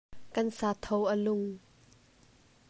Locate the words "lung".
1.25-1.47